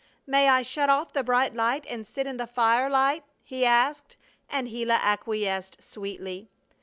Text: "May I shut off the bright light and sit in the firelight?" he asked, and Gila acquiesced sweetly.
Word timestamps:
"May 0.25 0.49
I 0.49 0.63
shut 0.63 0.89
off 0.89 1.13
the 1.13 1.23
bright 1.23 1.53
light 1.53 1.85
and 1.87 2.07
sit 2.07 2.25
in 2.25 2.37
the 2.37 2.47
firelight?" 2.47 3.23
he 3.43 3.67
asked, 3.67 4.17
and 4.49 4.67
Gila 4.67 4.95
acquiesced 4.95 5.83
sweetly. 5.83 6.49